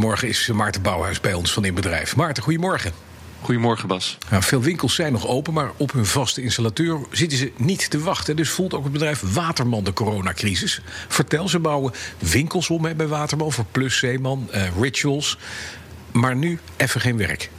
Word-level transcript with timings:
Morgen 0.00 0.28
is 0.28 0.48
Maarten 0.48 0.82
Bouwhuis 0.82 1.20
bij 1.20 1.34
ons 1.34 1.52
van 1.52 1.64
In 1.64 1.74
Bedrijf. 1.74 2.16
Maarten, 2.16 2.42
goedemorgen. 2.42 2.92
Goedemorgen, 3.40 3.88
Bas. 3.88 4.18
Nou, 4.30 4.42
veel 4.42 4.60
winkels 4.60 4.94
zijn 4.94 5.12
nog 5.12 5.26
open, 5.26 5.52
maar 5.52 5.70
op 5.76 5.92
hun 5.92 6.06
vaste 6.06 6.42
installateur 6.42 7.00
zitten 7.10 7.38
ze 7.38 7.52
niet 7.56 7.90
te 7.90 7.98
wachten. 7.98 8.36
Dus 8.36 8.50
voelt 8.50 8.74
ook 8.74 8.82
het 8.82 8.92
bedrijf 8.92 9.34
Waterman 9.34 9.84
de 9.84 9.92
coronacrisis. 9.92 10.80
Vertel, 11.08 11.48
ze 11.48 11.58
bouwen 11.58 11.92
winkels 12.18 12.70
om 12.70 12.84
hè, 12.84 12.94
bij 12.94 13.06
Waterman 13.06 13.52
voor 13.52 13.64
Plus 13.70 13.98
Zeeman, 13.98 14.48
uh, 14.54 14.62
Rituals. 14.80 15.38
Maar 16.12 16.36
nu 16.36 16.58
even 16.76 17.00
geen 17.00 17.16
werk. 17.16 17.50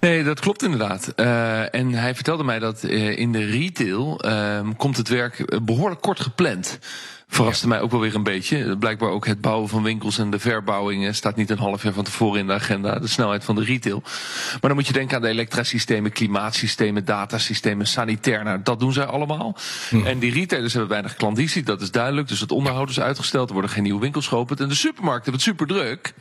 Nee, 0.00 0.24
dat 0.24 0.40
klopt 0.40 0.62
inderdaad. 0.62 1.12
Uh, 1.16 1.74
en 1.74 1.92
hij 1.92 2.14
vertelde 2.14 2.44
mij 2.44 2.58
dat 2.58 2.84
uh, 2.84 3.18
in 3.18 3.32
de 3.32 3.44
retail 3.44 4.26
uh, 4.26 4.60
komt 4.76 4.96
het 4.96 5.08
werk 5.08 5.64
behoorlijk 5.64 6.00
kort 6.00 6.20
gepland 6.20 6.78
verraste 7.28 7.68
mij 7.68 7.80
ook 7.80 7.90
wel 7.90 8.00
weer 8.00 8.14
een 8.14 8.22
beetje. 8.22 8.76
Blijkbaar 8.76 9.10
ook 9.10 9.26
het 9.26 9.40
bouwen 9.40 9.68
van 9.68 9.82
winkels 9.82 10.18
en 10.18 10.30
de 10.30 10.38
verbouwing 10.38 11.14
staat 11.14 11.36
niet 11.36 11.50
een 11.50 11.58
half 11.58 11.82
jaar 11.82 11.92
van 11.92 12.04
tevoren 12.04 12.40
in 12.40 12.46
de 12.46 12.52
agenda. 12.52 12.98
De 12.98 13.06
snelheid 13.06 13.44
van 13.44 13.54
de 13.54 13.64
retail. 13.64 14.02
Maar 14.50 14.60
dan 14.60 14.74
moet 14.74 14.86
je 14.86 14.92
denken 14.92 15.16
aan 15.16 15.22
de 15.22 15.28
elektrasystemen, 15.28 16.12
klimaatsystemen, 16.12 17.04
datasystemen, 17.04 17.86
sanitair. 17.86 18.44
Nou, 18.44 18.60
dat 18.62 18.80
doen 18.80 18.92
zij 18.92 19.04
allemaal. 19.04 19.56
Hm. 19.88 20.06
En 20.06 20.18
die 20.18 20.32
retailers 20.32 20.72
hebben 20.72 20.90
weinig 20.90 21.14
klandizie, 21.14 21.62
dat 21.62 21.80
is 21.80 21.90
duidelijk. 21.90 22.28
Dus 22.28 22.40
het 22.40 22.52
onderhoud 22.52 22.90
is 22.90 23.00
uitgesteld. 23.00 23.46
Er 23.48 23.52
worden 23.52 23.70
geen 23.70 23.82
nieuwe 23.82 24.00
winkels 24.00 24.26
geopend. 24.26 24.60
En 24.60 24.68
de 24.68 24.74
supermarkten 24.74 25.32
hebben 25.32 25.54
het 25.54 25.60
super 25.60 25.66
druk. 25.66 26.14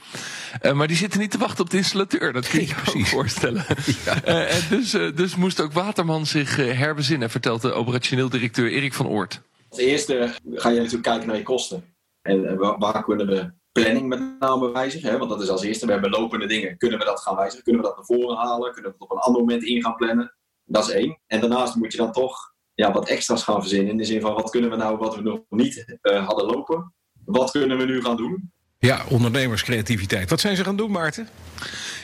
Uh, 0.61 0.71
maar 0.71 0.87
die 0.87 0.97
zitten 0.97 1.19
niet 1.19 1.31
te 1.31 1.37
wachten 1.37 1.63
op 1.63 1.69
de 1.69 1.77
installateur. 1.77 2.33
Dat 2.33 2.47
kun 2.47 2.61
je 2.61 2.67
je 2.85 2.99
ook 2.99 3.05
voorstellen. 3.05 3.65
Ja. 4.05 4.27
Uh, 4.27 4.55
en 4.55 4.61
dus, 4.69 4.93
uh, 4.93 5.15
dus 5.15 5.35
moest 5.35 5.61
ook 5.61 5.73
Waterman 5.73 6.25
zich 6.25 6.55
herbezinnen, 6.55 7.29
vertelt 7.29 7.61
de 7.61 7.73
operationeel 7.73 8.29
directeur 8.29 8.71
Erik 8.71 8.93
van 8.93 9.07
Oort. 9.07 9.41
Als 9.75 9.83
eerste 9.83 10.33
ga 10.51 10.69
je 10.69 10.77
natuurlijk 10.77 11.03
kijken 11.03 11.27
naar 11.27 11.37
je 11.37 11.43
kosten. 11.43 11.95
En 12.21 12.57
waar 12.57 13.03
kunnen 13.03 13.27
we 13.27 13.51
planning 13.71 14.07
met 14.07 14.39
name 14.39 14.71
wijzigen? 14.71 15.09
Hè? 15.09 15.17
Want 15.17 15.29
dat 15.29 15.41
is 15.41 15.49
als 15.49 15.63
eerste. 15.63 15.85
We 15.85 15.91
hebben 15.91 16.09
lopende 16.09 16.45
dingen. 16.45 16.77
Kunnen 16.77 16.99
we 16.99 17.05
dat 17.05 17.19
gaan 17.19 17.35
wijzigen? 17.35 17.63
Kunnen 17.63 17.81
we 17.81 17.87
dat 17.87 17.95
naar 17.95 18.05
voren 18.05 18.37
halen? 18.37 18.73
Kunnen 18.73 18.91
we 18.91 18.97
het 18.97 19.09
op 19.09 19.11
een 19.11 19.23
ander 19.23 19.41
moment 19.41 19.63
in 19.63 19.81
gaan 19.81 19.95
plannen? 19.95 20.35
Dat 20.63 20.87
is 20.87 20.93
één. 20.93 21.19
En 21.27 21.39
daarnaast 21.39 21.75
moet 21.75 21.91
je 21.91 21.97
dan 21.97 22.11
toch 22.11 22.53
ja, 22.73 22.91
wat 22.91 23.07
extra's 23.07 23.43
gaan 23.43 23.61
verzinnen. 23.61 23.91
In 23.91 23.97
de 23.97 24.03
zin 24.03 24.21
van 24.21 24.33
wat 24.33 24.49
kunnen 24.49 24.69
we 24.69 24.75
nou 24.75 24.97
wat 24.97 25.15
we 25.15 25.21
nog 25.21 25.39
niet 25.49 25.97
uh, 26.01 26.27
hadden 26.27 26.45
lopen? 26.45 26.93
Wat 27.25 27.51
kunnen 27.51 27.77
we 27.77 27.85
nu 27.85 28.01
gaan 28.01 28.17
doen? 28.17 28.53
Ja, 28.85 29.03
ondernemerscreativiteit. 29.07 30.29
Wat 30.29 30.39
zijn 30.39 30.55
ze 30.55 30.63
gaan 30.63 30.75
doen, 30.75 30.91
Maarten? 30.91 31.29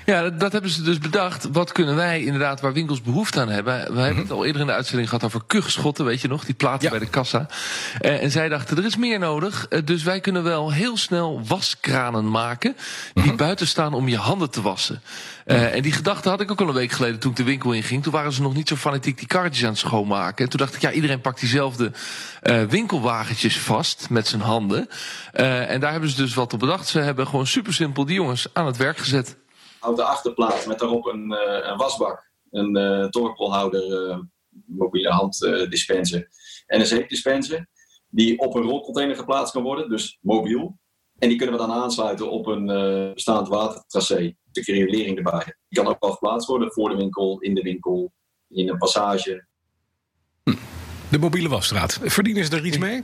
Ja, 0.06 0.30
dat, 0.30 0.52
hebben 0.52 0.72
ze 0.72 0.82
dus 0.82 0.98
bedacht. 0.98 1.48
Wat 1.52 1.72
kunnen 1.72 1.96
wij 1.96 2.24
inderdaad, 2.24 2.62
waar 2.62 2.74
winkels 2.74 3.02
behoefte 3.02 3.40
aan 3.40 3.50
hebben? 3.50 3.94
We 3.94 4.00
hebben 4.00 4.24
het 4.24 4.32
al 4.32 4.46
eerder 4.46 4.62
in 4.62 4.68
de 4.68 4.74
uitzending 4.74 5.10
gehad 5.10 5.24
over 5.24 5.42
kuchschotten, 5.48 6.06
weet 6.06 6.22
je 6.22 6.28
nog? 6.28 6.46
Die 6.46 6.56
platen 6.56 6.90
bij 6.90 7.00
de 7.00 7.10
kassa. 7.10 7.48
Uh, 8.02 8.24
en 8.24 8.32
zij 8.32 8.50
dachten, 8.50 8.78
er 8.78 8.86
is 8.86 8.98
meer 8.98 9.20
nodig. 9.20 9.66
Uh, 9.70 9.80
dus 9.86 10.04
wij 10.04 10.20
kunnen 10.20 10.44
wel 10.44 10.72
heel 10.72 10.98
snel 10.98 11.42
waskranen 11.48 12.32
maken. 12.32 12.76
Die 13.14 13.24
mhm. 13.24 13.36
buiten 13.36 13.68
staan 13.68 13.94
om 13.94 14.08
je 14.08 14.18
handen 14.18 14.50
te 14.50 14.62
wassen. 14.62 15.02
Uh, 15.46 15.76
en 15.76 15.82
die 15.82 15.92
gedachte 15.92 16.30
had 16.30 16.42
ik 16.42 16.52
ook 16.52 16.62
al 16.62 16.68
een 16.68 16.74
week 16.74 16.92
geleden 16.92 17.20
toen 17.20 17.32
ik 17.32 17.38
de 17.38 17.44
winkel 17.44 17.72
inging. 17.72 18.04
Toen 18.04 18.14
waren 18.14 18.34
ze 18.34 18.42
nog 18.42 18.54
niet 18.54 18.68
zo 18.68 18.76
fanatiek 18.76 19.18
die 19.18 19.28
karretjes 19.28 19.64
aan 19.64 19.70
het 19.70 19.80
schoonmaken. 19.80 20.44
En 20.44 20.50
toen 20.50 20.60
dacht 20.60 20.76
ik, 20.76 20.82
ja, 20.82 20.92
iedereen 20.92 21.22
pakt 21.22 21.40
diezelfde 21.40 21.92
winkelwagentjes 22.70 23.60
vast 23.60 24.08
met 24.10 24.28
zijn 24.28 24.42
handen. 24.42 24.90
en 25.32 25.80
daar 25.80 25.92
hebben 25.92 26.10
ze 26.10 26.16
dus 26.16 26.34
wat 26.34 26.54
op 26.54 26.60
bedacht. 26.60 26.71
Ze 26.80 27.00
hebben 27.00 27.28
gewoon 27.28 27.48
super 27.48 27.74
simpel 27.74 28.06
die 28.06 28.16
jongens 28.16 28.48
aan 28.54 28.66
het 28.66 28.78
werk 28.78 28.98
gezet 28.98 29.40
houten 29.82 30.06
achterplaat 30.06 30.66
met 30.66 30.80
daarop 30.80 31.06
een, 31.06 31.32
uh, 31.32 31.70
een 31.70 31.78
wasbak, 31.78 32.32
een 32.52 32.78
uh, 32.78 33.08
uh, 33.72 34.18
mobiele 34.66 35.10
handdispenser 35.10 36.28
en 36.66 36.80
een 36.80 36.86
zeepdispenser. 36.86 37.68
Die 38.10 38.40
op 38.40 38.56
een 38.56 38.62
rolcontainer 38.62 39.16
geplaatst 39.16 39.54
kan 39.54 39.64
worden, 39.64 39.90
dus 39.90 40.18
mobiel. 40.22 40.80
En 41.18 41.30
die 41.30 41.38
kunnen 41.38 41.56
we 41.56 41.66
dan 41.68 41.72
aansluiten 41.72 42.32
op 42.32 42.48
een 42.48 42.66
bestaand 43.14 43.48
watertracé. 43.48 44.36
De 44.52 44.62
riolering 44.62 45.18
erbij. 45.18 45.56
Die 45.68 45.84
kan 45.84 45.88
ook 45.88 46.00
wel 46.00 46.12
geplaatst 46.12 46.48
worden 46.48 46.72
voor 46.72 46.90
de 46.90 46.96
winkel, 46.96 47.40
in 47.40 47.56
de 47.56 47.62
winkel, 47.62 48.12
in 48.48 48.70
een 48.70 48.78
passage. 48.78 49.46
Hm. 50.44 50.56
De 51.10 51.20
mobiele 51.20 51.50
wasstraat. 51.50 52.00
Verdienen 52.04 52.46
ze 52.46 52.56
er 52.56 52.66
iets 52.66 52.78
mee? 52.78 53.04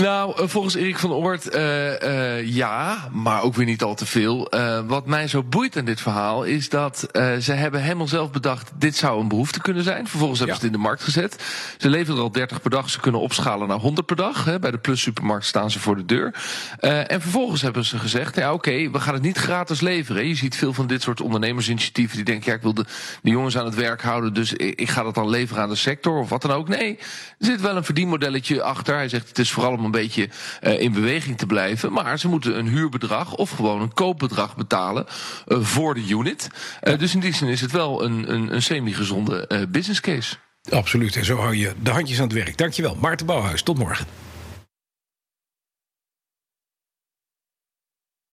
Nou, 0.00 0.42
eh, 0.42 0.48
volgens 0.48 0.74
Erik 0.74 0.98
van 0.98 1.12
Oort 1.12 1.54
uh, 1.54 2.00
uh, 2.02 2.54
ja, 2.54 3.08
maar 3.12 3.42
ook 3.42 3.54
weer 3.54 3.66
niet 3.66 3.82
al 3.82 3.94
te 3.94 4.06
veel. 4.06 4.54
Uh, 4.54 4.80
wat 4.86 5.06
mij 5.06 5.28
zo 5.28 5.42
boeit 5.42 5.76
aan 5.76 5.84
dit 5.84 6.00
verhaal 6.00 6.44
is 6.44 6.68
dat 6.68 7.08
ze 7.40 7.52
hebben 7.52 7.82
helemaal 7.82 8.08
zelf 8.08 8.30
bedacht... 8.30 8.70
dit 8.78 8.96
zou 8.96 9.20
een 9.20 9.28
behoefte 9.28 9.60
kunnen 9.60 9.82
zijn. 9.82 10.08
Vervolgens 10.08 10.38
hebben 10.38 10.56
ze 10.56 10.62
het 10.64 10.72
in 10.72 10.78
de 10.78 10.84
markt 10.86 11.02
gezet. 11.02 11.44
Ze 11.78 11.90
leveren 11.90 12.16
er 12.16 12.22
al 12.22 12.32
30 12.32 12.60
per 12.60 12.70
dag. 12.70 12.90
Ze 12.90 13.00
kunnen 13.00 13.20
opschalen 13.20 13.68
naar 13.68 13.78
100 13.78 14.06
per 14.06 14.16
dag. 14.16 14.44
Hè. 14.44 14.58
Bij 14.58 14.70
de 14.70 14.78
Plus 14.78 15.00
supermarkt 15.00 15.46
staan 15.46 15.70
ze 15.70 15.78
voor 15.78 15.96
de 15.96 16.04
deur. 16.04 16.34
en 16.80 17.20
vervolgens 17.20 17.62
hebben 17.62 17.84
ze 17.84 17.98
gezegd... 17.98 18.36
ja, 18.36 18.52
oké, 18.52 18.68
okay, 18.68 18.90
we 18.90 19.00
gaan 19.00 19.14
het 19.14 19.22
niet 19.22 19.38
gratis 19.38 19.80
leveren. 19.80 20.28
Je 20.28 20.34
ziet 20.34 20.56
veel 20.56 20.72
van 20.72 20.86
dit 20.86 21.02
soort 21.02 21.20
ondernemersinitiatieven... 21.20 22.16
die 22.16 22.24
denken, 22.24 22.50
ja, 22.50 22.56
ik 22.56 22.62
wil 22.62 22.74
de, 22.74 22.84
de 23.22 23.30
jongens 23.30 23.58
aan 23.58 23.64
het 23.64 23.74
werk 23.74 24.02
houden... 24.02 24.34
dus 24.34 24.52
ik, 24.52 24.80
ik 24.80 24.88
ga 24.88 25.02
dat 25.02 25.14
dan 25.14 25.28
leveren 25.28 25.62
aan 25.62 25.68
de 25.68 25.74
sector 25.74 26.18
of 26.18 26.28
wat 26.28 26.42
dan 26.42 26.50
ook. 26.50 26.68
Nee, 26.68 26.98
er 27.38 27.46
zit 27.46 27.60
wel 27.60 27.76
een 27.76 27.84
verdienmodelletje 27.84 28.62
achter. 28.62 28.94
Hij 28.94 29.08
zegt, 29.08 29.28
het 29.28 29.38
is 29.38 29.50
vooral 29.50 29.72
om 29.85 29.85
een 29.86 30.00
beetje 30.00 30.28
uh, 30.62 30.80
in 30.80 30.92
beweging 30.92 31.38
te 31.38 31.46
blijven. 31.46 31.92
Maar 31.92 32.18
ze 32.18 32.28
moeten 32.28 32.58
een 32.58 32.68
huurbedrag 32.68 33.34
of 33.34 33.50
gewoon 33.50 33.80
een 33.80 33.92
koopbedrag 33.92 34.56
betalen 34.56 35.06
uh, 35.46 35.58
voor 35.60 35.94
de 35.94 36.08
unit. 36.08 36.48
Uh, 36.82 36.98
dus 36.98 37.14
in 37.14 37.20
die 37.20 37.34
zin 37.34 37.48
is 37.48 37.60
het 37.60 37.72
wel 37.72 38.04
een, 38.04 38.32
een, 38.32 38.54
een 38.54 38.62
semi-gezonde 38.62 39.66
business 39.70 40.00
case. 40.00 40.36
Absoluut. 40.70 41.16
En 41.16 41.24
zo 41.24 41.36
hou 41.36 41.56
je 41.56 41.72
de 41.82 41.90
handjes 41.90 42.18
aan 42.18 42.24
het 42.24 42.32
werk. 42.32 42.58
Dankjewel. 42.58 42.96
Maarten 43.00 43.26
Bouwhuis. 43.26 43.62
Tot 43.62 43.78
morgen. 43.78 44.25